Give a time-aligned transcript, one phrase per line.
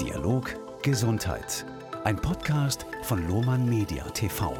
[0.00, 1.66] Dialog Gesundheit.
[2.02, 4.54] Ein Podcast von Lohmann Media TV.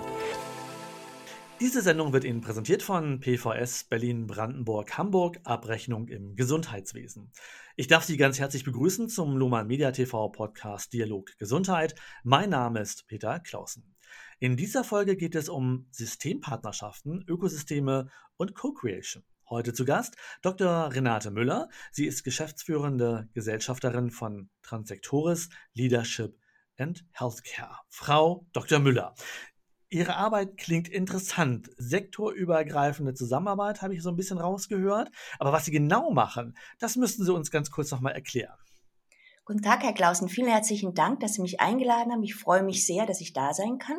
[1.58, 7.32] Diese Sendung wird Ihnen präsentiert von PVS Berlin Brandenburg Hamburg Abrechnung im Gesundheitswesen.
[7.76, 11.94] Ich darf Sie ganz herzlich begrüßen zum Lohmann Media TV Podcast Dialog Gesundheit.
[12.22, 13.96] Mein Name ist Peter Clausen.
[14.38, 19.24] In dieser Folge geht es um Systempartnerschaften, Ökosysteme und Co-Creation.
[19.52, 20.94] Heute zu Gast Dr.
[20.94, 21.68] Renate Müller.
[21.90, 26.38] Sie ist geschäftsführende Gesellschafterin von Transsektoris Leadership
[26.78, 27.76] and Healthcare.
[27.90, 28.78] Frau Dr.
[28.78, 29.14] Müller.
[29.90, 31.68] Ihre Arbeit klingt interessant.
[31.76, 35.10] Sektorübergreifende Zusammenarbeit habe ich so ein bisschen rausgehört.
[35.38, 38.56] Aber was Sie genau machen, das müssten Sie uns ganz kurz nochmal erklären.
[39.44, 40.30] Guten Tag, Herr Klausen.
[40.30, 42.22] Vielen herzlichen Dank, dass Sie mich eingeladen haben.
[42.22, 43.98] Ich freue mich sehr, dass ich da sein kann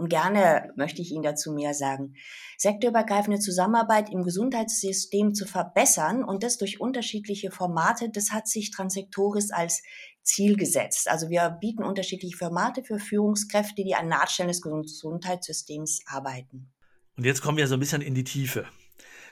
[0.00, 2.14] und gerne möchte ich Ihnen dazu mehr sagen.
[2.56, 9.50] Sektorübergreifende Zusammenarbeit im Gesundheitssystem zu verbessern und das durch unterschiedliche Formate, das hat sich Transsektoris
[9.50, 9.82] als
[10.22, 11.06] Ziel gesetzt.
[11.10, 16.72] Also wir bieten unterschiedliche Formate für Führungskräfte, die an Nahtstellen des Gesundheitssystems arbeiten.
[17.18, 18.66] Und jetzt kommen wir so ein bisschen in die Tiefe.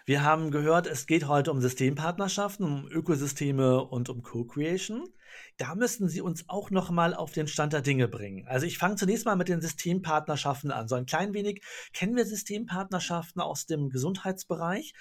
[0.04, 5.08] Wir haben gehört, es geht heute um Systempartnerschaften, um Ökosysteme und um Co-Creation.
[5.56, 8.46] Da müssten Sie uns auch noch mal auf den Stand der Dinge bringen.
[8.46, 10.88] Also ich fange zunächst mal mit den Systempartnerschaften an.
[10.88, 11.62] So ein klein wenig
[11.92, 14.94] kennen wir Systempartnerschaften aus dem Gesundheitsbereich.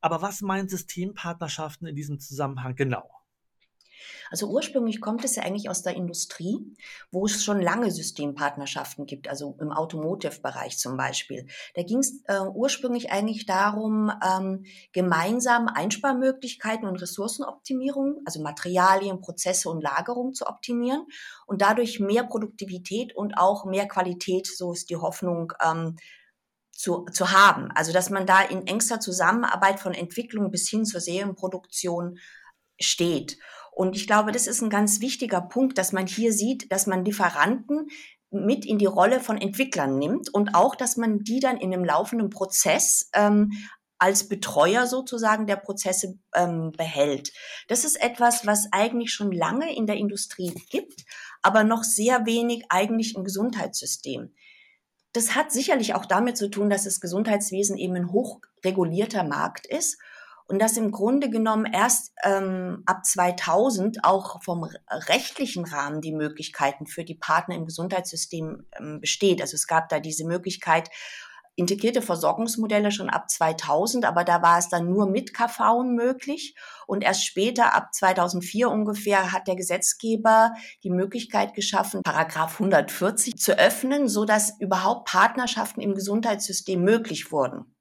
[0.00, 3.19] Aber was meint Systempartnerschaften in diesem Zusammenhang genau?
[4.30, 6.58] Also ursprünglich kommt es ja eigentlich aus der Industrie,
[7.10, 11.46] wo es schon lange Systempartnerschaften gibt, also im Automotive-Bereich zum Beispiel.
[11.74, 19.68] Da ging es äh, ursprünglich eigentlich darum, ähm, gemeinsam Einsparmöglichkeiten und Ressourcenoptimierung, also Materialien, Prozesse
[19.68, 21.06] und Lagerung zu optimieren
[21.46, 25.96] und dadurch mehr Produktivität und auch mehr Qualität, so ist die Hoffnung, ähm,
[26.80, 27.70] zu, zu haben.
[27.74, 32.18] Also dass man da in engster Zusammenarbeit von Entwicklung bis hin zur Serienproduktion
[32.80, 33.36] steht.
[33.72, 37.04] Und ich glaube, das ist ein ganz wichtiger Punkt, dass man hier sieht, dass man
[37.04, 37.88] Lieferanten
[38.30, 41.84] mit in die Rolle von Entwicklern nimmt und auch, dass man die dann in einem
[41.84, 43.50] laufenden Prozess ähm,
[43.98, 47.32] als Betreuer sozusagen der Prozesse ähm, behält.
[47.68, 51.04] Das ist etwas, was eigentlich schon lange in der Industrie gibt,
[51.42, 54.34] aber noch sehr wenig eigentlich im Gesundheitssystem.
[55.12, 59.98] Das hat sicherlich auch damit zu tun, dass das Gesundheitswesen eben ein hochregulierter Markt ist
[60.50, 66.86] und dass im Grunde genommen erst ähm, ab 2000 auch vom rechtlichen Rahmen die Möglichkeiten
[66.86, 69.40] für die Partner im Gesundheitssystem ähm, besteht.
[69.40, 70.90] Also es gab da diese Möglichkeit,
[71.54, 76.56] integrierte Versorgungsmodelle schon ab 2000, aber da war es dann nur mit KV möglich.
[76.88, 83.56] Und erst später, ab 2004 ungefähr, hat der Gesetzgeber die Möglichkeit geschaffen, Paragraph 140 zu
[83.56, 87.76] öffnen, so dass überhaupt Partnerschaften im Gesundheitssystem möglich wurden.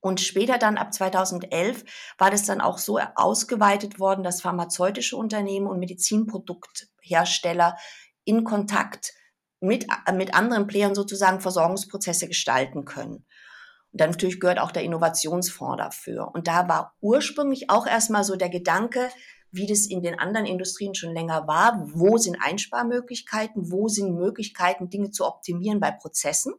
[0.00, 1.84] Und später dann ab 2011
[2.18, 7.76] war das dann auch so ausgeweitet worden, dass pharmazeutische Unternehmen und Medizinprodukthersteller
[8.24, 9.12] in Kontakt
[9.60, 13.26] mit, äh, mit anderen Playern sozusagen Versorgungsprozesse gestalten können.
[13.92, 16.30] Und dann natürlich gehört auch der Innovationsfonds dafür.
[16.32, 19.10] Und da war ursprünglich auch erstmal so der Gedanke,
[19.52, 24.90] wie das in den anderen Industrien schon länger war, wo sind Einsparmöglichkeiten, wo sind Möglichkeiten,
[24.90, 26.54] Dinge zu optimieren bei Prozessen.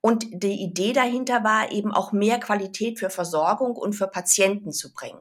[0.00, 4.92] Und die Idee dahinter war eben auch mehr Qualität für Versorgung und für Patienten zu
[4.92, 5.20] bringen.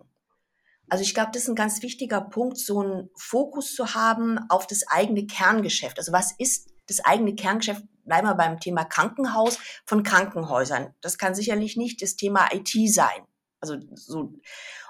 [0.90, 4.66] Also ich glaube, das ist ein ganz wichtiger Punkt, so einen Fokus zu haben auf
[4.66, 6.00] das eigene Kerngeschäft.
[6.00, 7.84] Also was ist das eigene Kerngeschäft?
[8.06, 10.96] Bleiben wir beim Thema Krankenhaus von Krankenhäusern.
[11.01, 13.23] Das kann sicherlich nicht das Thema IT sein.
[13.61, 14.34] Also so.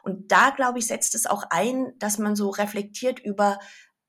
[0.03, 3.59] Und da, glaube ich, setzt es auch ein, dass man so reflektiert über,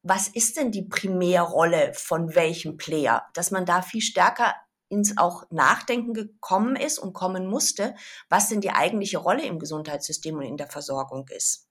[0.02, 3.26] was ist denn die Primärrolle von welchem Player?
[3.34, 4.54] Dass man da viel stärker
[4.90, 7.94] ins auch Nachdenken gekommen ist und kommen musste,
[8.28, 11.68] was denn die eigentliche Rolle im Gesundheitssystem und in der Versorgung ist.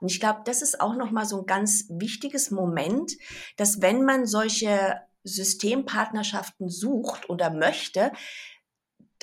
[0.00, 3.12] Und ich glaube, das ist auch nochmal so ein ganz wichtiges Moment,
[3.56, 8.12] dass wenn man solche Systempartnerschaften sucht oder möchte,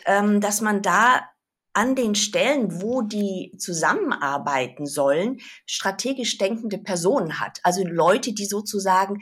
[0.06, 1.30] ähm, dass man da
[1.74, 7.60] an den Stellen, wo die zusammenarbeiten sollen, strategisch denkende Personen hat.
[7.64, 9.20] Also Leute, die sozusagen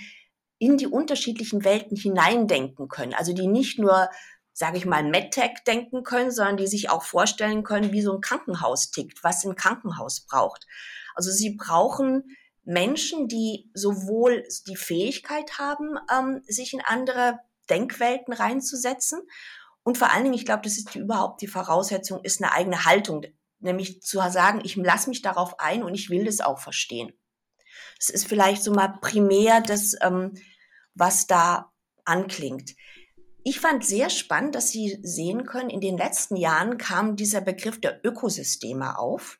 [0.60, 3.14] in die unterschiedlichen Welten hineindenken können.
[3.14, 4.10] Also die nicht nur,
[4.54, 8.22] sage ich mal, MedTech denken können, sondern die sich auch vorstellen können, wie so ein
[8.22, 10.68] Krankenhaus tickt, was ein Krankenhaus braucht.
[11.16, 17.40] Also sie brauchen Menschen, die sowohl die Fähigkeit haben, ähm, sich in andere
[17.70, 19.22] Denkwelten reinzusetzen
[19.84, 22.86] und vor allen Dingen, ich glaube, das ist die, überhaupt die Voraussetzung, ist eine eigene
[22.86, 23.26] Haltung,
[23.60, 27.12] nämlich zu sagen, ich lasse mich darauf ein und ich will das auch verstehen.
[27.98, 30.34] Das ist vielleicht so mal primär das, ähm,
[30.96, 31.72] was da
[32.06, 32.76] anklingt.
[33.44, 37.80] Ich fand sehr spannend, dass Sie sehen können, in den letzten Jahren kam dieser Begriff
[37.80, 39.40] der Ökosysteme auf.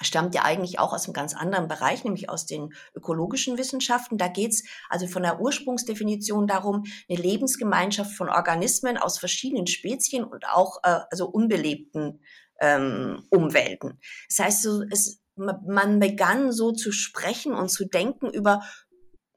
[0.00, 4.18] stammt ja eigentlich auch aus einem ganz anderen Bereich, nämlich aus den ökologischen Wissenschaften.
[4.18, 10.46] Da geht's also von der Ursprungsdefinition darum, eine Lebensgemeinschaft von Organismen aus verschiedenen Spezien und
[10.48, 12.20] auch äh, also unbelebten
[12.60, 14.00] ähm, Umwelten.
[14.28, 18.62] Das heißt, so, es, man begann so zu sprechen und zu denken über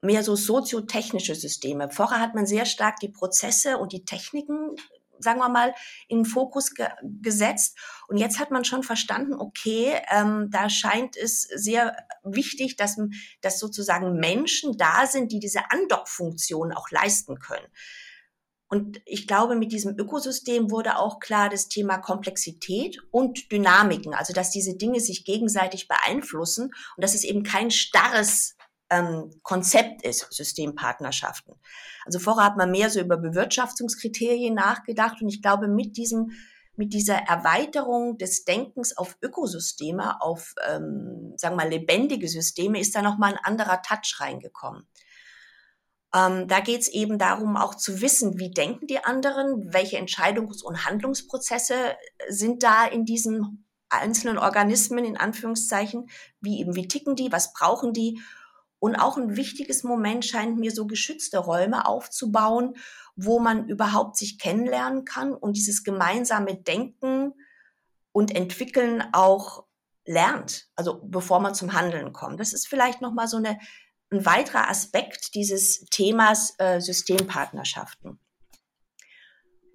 [0.02, 1.90] mehr so soziotechnische Systeme.
[1.90, 4.76] Vorher hat man sehr stark die Prozesse und die Techniken
[5.20, 5.74] sagen wir mal,
[6.08, 6.88] in den Fokus ge
[7.22, 7.78] gesetzt.
[8.08, 12.98] Und jetzt hat man schon verstanden, okay, ähm, da scheint es sehr wichtig, dass,
[13.42, 17.66] dass sozusagen Menschen da sind, die diese Andockfunktion auch leisten können.
[18.76, 24.34] Und ich glaube, mit diesem Ökosystem wurde auch klar das Thema Komplexität und Dynamiken, also
[24.34, 26.66] dass diese Dinge sich gegenseitig beeinflussen
[26.98, 28.58] und dass es eben kein starres
[28.90, 31.56] ähm, Konzept ist, Systempartnerschaften.
[32.06, 36.32] Also vorher hat man mehr so über Bewirtschaftungskriterien nachgedacht und ich glaube, mit diesem
[36.78, 42.94] mit dieser Erweiterung des Denkens auf Ökosysteme, auf, ähm, sagen wir mal, lebendige Systeme, ist
[42.94, 44.86] da nochmal ein anderer Touch reingekommen.
[46.14, 50.64] Ähm, da geht es eben darum, auch zu wissen, wie denken die anderen, welche Entscheidungs-
[50.64, 51.76] und Handlungsprozesse
[52.30, 56.10] sind da in diesen einzelnen Organismen, in Anführungszeichen,
[56.42, 58.20] wie eben, wie ticken die, was brauchen die
[58.86, 62.76] und auch ein wichtiges Moment scheint mir so geschützte Räume aufzubauen,
[63.16, 67.34] wo man überhaupt sich kennenlernen kann und dieses gemeinsame Denken
[68.12, 69.66] und Entwickeln auch
[70.06, 72.40] lernt, also bevor man zum Handeln kommt.
[72.40, 73.58] Das ist vielleicht noch mal so eine,
[74.12, 78.20] ein weiterer Aspekt dieses Themas äh, Systempartnerschaften.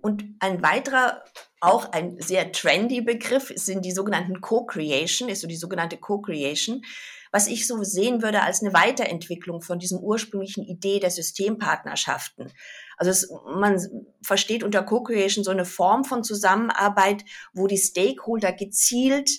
[0.03, 1.23] Und ein weiterer,
[1.61, 6.83] auch ein sehr trendy Begriff sind die sogenannten Co-Creation, ist so die sogenannte Co-Creation
[7.33, 12.53] was ich so sehen würde als eine Weiterentwicklung von diesem ursprünglichen Idee der Systempartnerschaften.
[12.97, 13.81] Also es, man
[14.23, 19.31] versteht unter Co-Creation so eine Form von Zusammenarbeit, wo die Stakeholder gezielt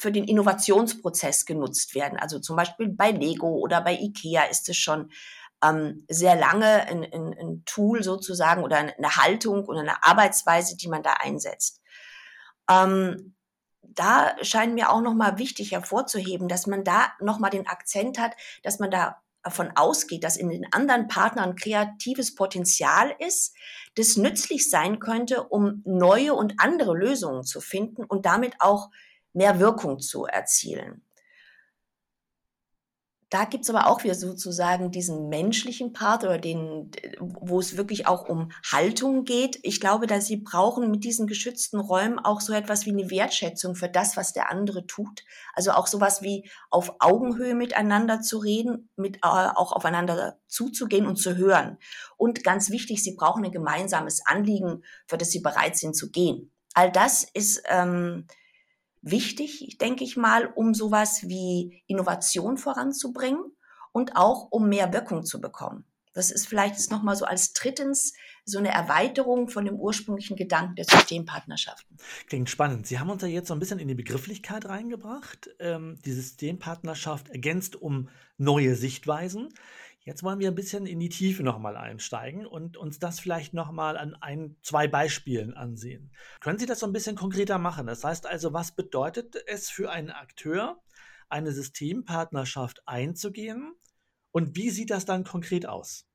[0.00, 2.18] für den Innovationsprozess genutzt werden.
[2.18, 5.10] Also zum Beispiel bei Lego oder bei IKEA ist es schon
[5.62, 10.88] ähm, sehr lange ein, ein, ein Tool sozusagen oder eine Haltung oder eine Arbeitsweise, die
[10.88, 11.80] man da einsetzt.
[12.70, 13.34] Ähm,
[13.82, 18.32] da scheint mir auch nochmal wichtig hervorzuheben, dass man da nochmal den Akzent hat,
[18.62, 23.54] dass man da davon ausgeht, dass in den anderen Partnern kreatives Potenzial ist,
[23.96, 28.90] das nützlich sein könnte, um neue und andere Lösungen zu finden und damit auch
[29.32, 31.02] mehr Wirkung zu erzielen.
[33.30, 36.90] Da gibt's aber auch wieder sozusagen diesen menschlichen Part oder den,
[37.20, 39.60] wo es wirklich auch um Haltung geht.
[39.62, 43.76] Ich glaube, dass sie brauchen mit diesen geschützten Räumen auch so etwas wie eine Wertschätzung
[43.76, 45.22] für das, was der andere tut.
[45.54, 51.14] Also auch sowas wie auf Augenhöhe miteinander zu reden, mit äh, auch aufeinander zuzugehen und
[51.14, 51.78] zu hören.
[52.16, 56.50] Und ganz wichtig, sie brauchen ein gemeinsames Anliegen, für das sie bereit sind zu gehen.
[56.74, 58.26] All das ist ähm,
[59.02, 63.42] wichtig, denke ich mal, um sowas wie Innovation voranzubringen
[63.92, 65.84] und auch um mehr Wirkung zu bekommen.
[66.12, 68.14] Das ist vielleicht jetzt nochmal so als drittens
[68.44, 71.96] so eine Erweiterung von dem ursprünglichen Gedanken der Systempartnerschaften.
[72.26, 72.86] Klingt spannend.
[72.86, 75.50] Sie haben uns ja jetzt so ein bisschen in die Begrifflichkeit reingebracht.
[75.60, 78.08] Ähm, die Systempartnerschaft ergänzt um
[78.38, 79.50] neue Sichtweisen.
[80.10, 83.96] Jetzt wollen wir ein bisschen in die Tiefe nochmal einsteigen und uns das vielleicht nochmal
[83.96, 86.10] an ein, zwei Beispielen ansehen.
[86.40, 87.86] Können Sie das so ein bisschen konkreter machen?
[87.86, 90.82] Das heißt also, was bedeutet es für einen Akteur,
[91.28, 93.72] eine Systempartnerschaft einzugehen
[94.32, 96.08] und wie sieht das dann konkret aus?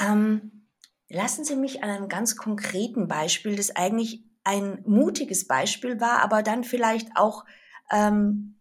[0.00, 0.68] Ähm,
[1.08, 6.44] lassen Sie mich an einem ganz konkreten Beispiel, das eigentlich ein mutiges Beispiel war, aber
[6.44, 7.44] dann vielleicht auch
[7.90, 8.53] ähm,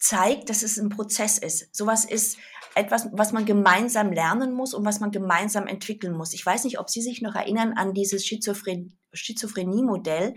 [0.00, 1.74] zeigt, dass es ein Prozess ist.
[1.74, 2.38] Sowas ist
[2.74, 6.34] etwas, was man gemeinsam lernen muss und was man gemeinsam entwickeln muss.
[6.34, 10.34] Ich weiß nicht, ob Sie sich noch erinnern an dieses Schizophrenie-Modell,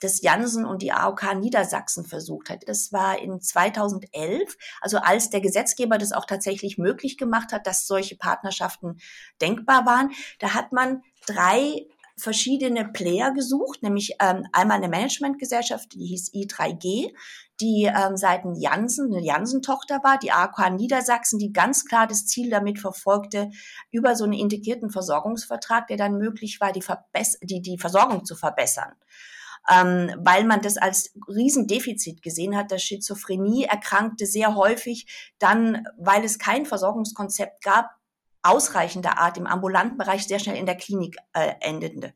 [0.00, 2.62] das Jansen und die AOK Niedersachsen versucht hat.
[2.66, 7.86] Das war in 2011, also als der Gesetzgeber das auch tatsächlich möglich gemacht hat, dass
[7.86, 8.98] solche Partnerschaften
[9.40, 10.10] denkbar waren.
[10.38, 11.86] Da hat man drei
[12.22, 17.12] verschiedene Player gesucht, nämlich ähm, einmal eine Managementgesellschaft, die hieß i3G,
[17.60, 22.50] die ähm, Seiten Jansen, eine Jansen-Tochter war, die AOK Niedersachsen, die ganz klar das Ziel
[22.50, 23.50] damit verfolgte,
[23.90, 28.34] über so einen integrierten Versorgungsvertrag, der dann möglich war, die, Verbess die, die Versorgung zu
[28.34, 28.92] verbessern.
[29.70, 32.72] Ähm, weil man das als Riesendefizit gesehen hat.
[32.72, 35.06] dass Schizophrenie erkrankte sehr häufig
[35.38, 37.90] dann, weil es kein Versorgungskonzept gab,
[38.42, 42.14] ausreichender Art im ambulanten Bereich sehr schnell in der Klinik äh, endende.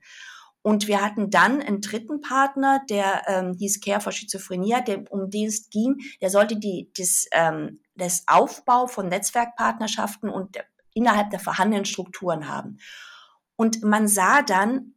[0.67, 5.31] Und wir hatten dann einen dritten Partner, der ähm, hieß Care for Schizophrenia, der, um
[5.31, 5.99] den es ging.
[6.21, 10.57] Der sollte die, das, ähm, das Aufbau von Netzwerkpartnerschaften und
[10.93, 12.79] innerhalb der vorhandenen Strukturen haben.
[13.55, 14.95] Und man sah dann,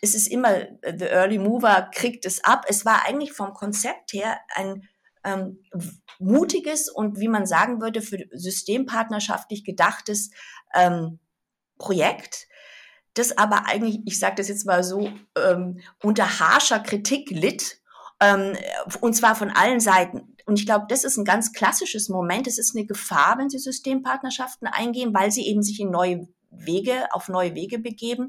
[0.00, 2.64] es ist immer, äh, the early mover kriegt es ab.
[2.66, 4.88] Es war eigentlich vom Konzept her ein
[5.24, 5.62] ähm,
[6.18, 10.30] mutiges und wie man sagen würde, für systempartnerschaftlich gedachtes
[10.74, 11.18] ähm,
[11.78, 12.46] Projekt,
[13.14, 17.80] das aber eigentlich, ich sage das jetzt mal so, ähm, unter harscher Kritik litt,
[18.20, 18.56] ähm,
[19.00, 20.36] und zwar von allen Seiten.
[20.46, 22.46] Und ich glaube, das ist ein ganz klassisches Moment.
[22.46, 27.06] Es ist eine Gefahr, wenn Sie Systempartnerschaften eingehen, weil sie eben sich in neue Wege,
[27.12, 28.28] auf neue Wege begeben.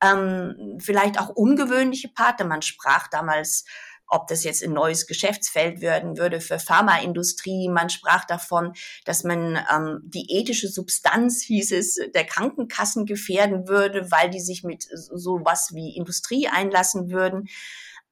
[0.00, 2.46] Ähm, vielleicht auch ungewöhnliche Partner.
[2.46, 3.64] Man sprach damals
[4.08, 7.68] ob das jetzt ein neues Geschäftsfeld werden würde für Pharmaindustrie.
[7.68, 8.72] Man sprach davon,
[9.04, 14.64] dass man ähm, die ethische Substanz, hieß es, der Krankenkassen gefährden würde, weil die sich
[14.64, 17.48] mit so was wie Industrie einlassen würden.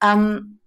[0.03, 0.61] Ähm,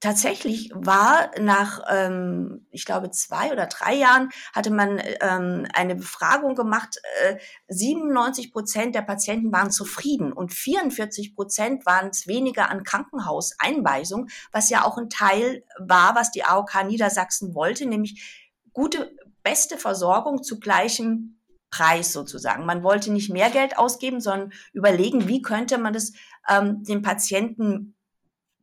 [0.00, 6.54] tatsächlich war nach, ähm, ich glaube, zwei oder drei Jahren hatte man ähm, eine Befragung
[6.54, 6.96] gemacht.
[7.22, 7.38] Äh,
[7.68, 14.70] 97 Prozent der Patienten waren zufrieden und 44 Prozent waren es weniger an Krankenhauseinweisung, was
[14.70, 20.60] ja auch ein Teil war, was die AOK Niedersachsen wollte, nämlich gute, beste Versorgung zu
[20.60, 22.66] gleichem Preis sozusagen.
[22.66, 26.12] Man wollte nicht mehr Geld ausgeben, sondern überlegen, wie könnte man das
[26.48, 27.96] ähm, den Patienten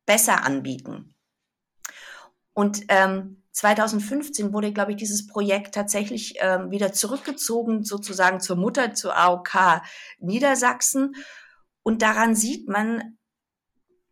[0.05, 1.13] besser anbieten.
[2.53, 8.93] Und ähm, 2015 wurde, glaube ich, dieses Projekt tatsächlich ähm, wieder zurückgezogen, sozusagen zur Mutter,
[8.93, 9.81] zur AOK
[10.19, 11.15] Niedersachsen.
[11.83, 13.17] Und daran sieht man,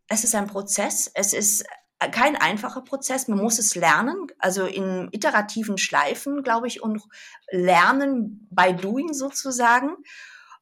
[0.08, 1.66] es ist ein Prozess, es ist
[2.12, 7.04] kein einfacher Prozess, man muss es lernen, also in iterativen Schleifen, glaube ich, und
[7.52, 9.96] lernen by doing sozusagen.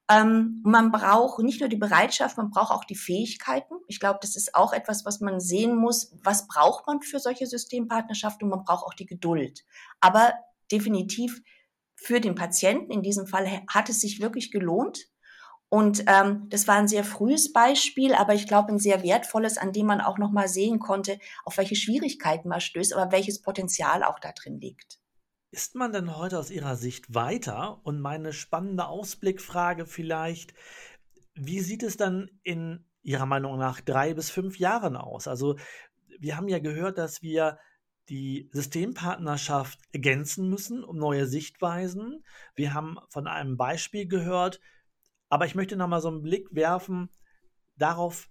[0.10, 3.75] Ähm, man braucht nicht nur die Bereitschaft, man braucht auch die Fähigkeiten.
[3.88, 6.12] Ich glaube, das ist auch etwas, was man sehen muss.
[6.24, 8.46] Was braucht man für solche Systempartnerschaften?
[8.46, 9.66] Und man braucht auch die Geduld.
[10.00, 10.34] Aber
[10.72, 11.42] definitiv
[11.96, 15.08] für den Patienten in diesem Fall hat es sich wirklich gelohnt.
[15.70, 19.72] Und ähm, das war ein sehr frühes Beispiel, aber ich glaube ein sehr wertvolles, an
[19.74, 24.04] dem man auch noch mal sehen konnte, auf welche Schwierigkeiten man stößt, aber welches Potenzial
[24.04, 24.99] auch da drin liegt.
[25.51, 27.82] Ist man denn heute aus Ihrer Sicht weiter?
[27.84, 30.53] Und meine spannende Ausblickfrage vielleicht,
[31.34, 35.27] wie sieht es dann in Ihrer Meinung nach drei bis fünf Jahren aus?
[35.27, 35.58] Also
[36.20, 37.58] wir haben ja gehört, dass wir
[38.10, 42.24] die Systempartnerschaft ergänzen müssen um neue Sichtweisen.
[42.56, 44.60] Wir haben von einem Beispiel gehört,
[45.29, 47.10] aber ich möchte noch mal so einen Blick werfen
[47.75, 48.29] darauf,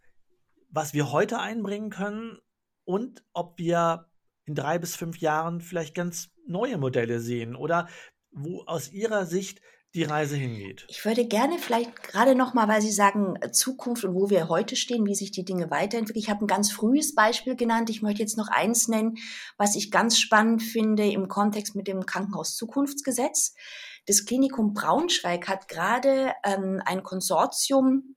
[0.68, 2.38] was wir heute einbringen können
[2.84, 4.08] und ob wir
[4.48, 7.88] in drei bis fünf Jahren vielleicht ganz neue Modelle sehen oder
[8.30, 9.60] wo aus Ihrer Sicht
[9.94, 10.84] die Reise hingeht.
[10.88, 14.48] Ich würde gerne vielleicht gerade noch mal, weil Sie sagen äh, Zukunft und wo wir
[14.48, 16.22] heute stehen, wie sich die Dinge weiterentwickeln.
[16.22, 17.88] Ich habe ein ganz frühes Beispiel genannt.
[17.88, 19.16] Ich möchte jetzt noch eins nennen,
[19.56, 23.54] was ich ganz spannend finde im Kontext mit dem Krankenhaus-Zukunftsgesetz.
[24.06, 28.14] Das Klinikum Braunschweig hat gerade ähm, ein Konsortium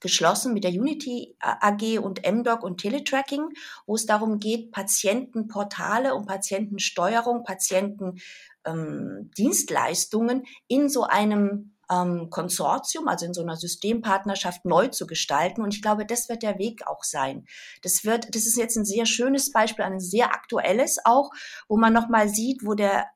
[0.00, 3.50] geschlossen mit der Unity AG und MDoc und Teletracking,
[3.86, 13.26] wo es darum geht, Patientenportale und Patientensteuerung, Patientendienstleistungen ähm, in so einem ähm, Konsortium, also
[13.26, 15.62] in so einer Systempartnerschaft neu zu gestalten.
[15.62, 17.46] Und ich glaube, das wird der Weg auch sein.
[17.82, 21.30] Das wird, das ist jetzt ein sehr schönes Beispiel, ein sehr aktuelles auch,
[21.68, 23.06] wo man nochmal sieht, wo der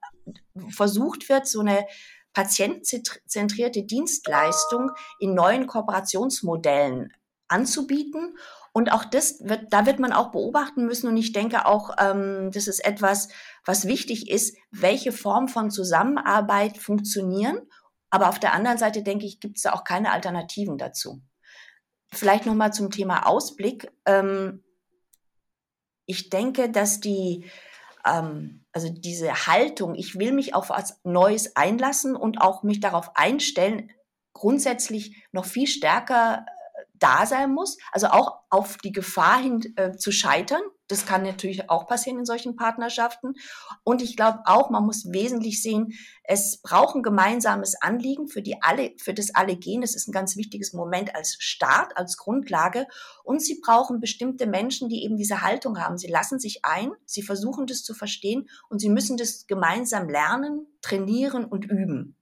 [0.68, 1.86] versucht wird, so eine
[2.32, 7.12] patientenzentrierte Dienstleistung in neuen Kooperationsmodellen
[7.48, 8.36] anzubieten.
[8.72, 11.08] Und auch das wird, da wird man auch beobachten müssen.
[11.08, 13.28] Und ich denke auch, ähm, das ist etwas,
[13.64, 17.58] was wichtig ist, welche Form von Zusammenarbeit funktionieren.
[18.10, 21.20] Aber auf der anderen Seite denke ich, gibt es da auch keine Alternativen dazu.
[22.12, 23.90] Vielleicht nochmal zum Thema Ausblick.
[24.06, 24.64] Ähm,
[26.06, 27.48] ich denke, dass die,
[28.04, 33.16] ähm, also diese Haltung, ich will mich auf was Neues einlassen und auch mich darauf
[33.16, 33.90] einstellen,
[34.32, 39.92] grundsätzlich noch viel stärker äh, da sein muss, also auch auf die Gefahr hin äh,
[39.96, 40.62] zu scheitern.
[40.90, 43.34] Das kann natürlich auch passieren in solchen Partnerschaften.
[43.84, 45.92] Und ich glaube auch, man muss wesentlich sehen,
[46.24, 49.82] es braucht ein gemeinsames Anliegen, für, die alle, für das alle gehen.
[49.82, 52.86] Das ist ein ganz wichtiges Moment als Start, als Grundlage.
[53.22, 55.96] Und sie brauchen bestimmte Menschen, die eben diese Haltung haben.
[55.96, 60.66] Sie lassen sich ein, sie versuchen das zu verstehen und sie müssen das gemeinsam lernen,
[60.82, 62.16] trainieren und üben.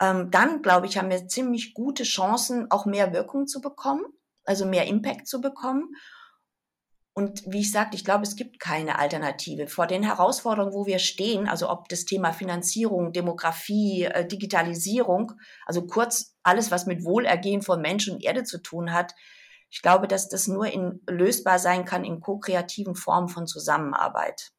[0.00, 4.04] Ähm, dann, glaube ich, haben wir ziemlich gute Chancen, auch mehr Wirkung zu bekommen,
[4.44, 5.94] also mehr Impact zu bekommen.
[7.18, 9.68] Und wie ich sagte, ich glaube, es gibt keine Alternative.
[9.68, 15.32] Vor den Herausforderungen, wo wir stehen, also ob das Thema Finanzierung, Demografie, äh, Digitalisierung,
[15.64, 19.14] also kurz alles, was mit Wohlergehen von Mensch und Erde zu tun hat,
[19.70, 24.52] ich glaube, dass das nur in, lösbar sein kann in ko-kreativen Formen von Zusammenarbeit.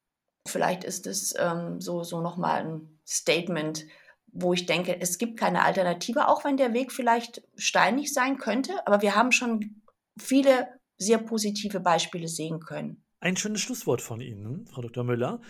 [0.44, 3.86] Vielleicht ist es ähm, so, so nochmal ein Statement,
[4.32, 8.84] wo ich denke, es gibt keine Alternative, auch wenn der Weg vielleicht steinig sein könnte,
[8.84, 9.80] aber wir haben schon
[10.18, 10.66] viele
[10.98, 13.04] sehr positive Beispiele sehen können.
[13.20, 15.04] Ein schönes Schlusswort von Ihnen, Frau Dr.
[15.04, 15.40] Müller.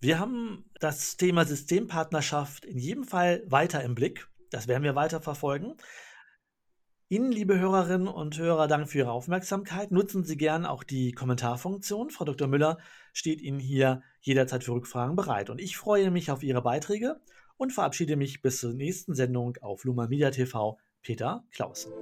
[0.00, 4.28] Wir haben das Thema Systempartnerschaft in jedem Fall weiter im Blick.
[4.50, 5.74] Das werden wir weiter verfolgen.
[7.10, 9.90] Ihnen, liebe Hörerinnen und Hörer, danke für Ihre Aufmerksamkeit.
[9.90, 12.10] Nutzen Sie gern auch die Kommentarfunktion.
[12.10, 12.48] Frau Dr.
[12.48, 12.78] Müller
[13.14, 15.48] steht Ihnen hier jederzeit für Rückfragen bereit.
[15.48, 17.20] Und ich freue mich auf Ihre Beiträge
[17.56, 20.78] und verabschiede mich bis zur nächsten Sendung auf Luma Media TV.
[21.00, 21.92] Peter Clausen.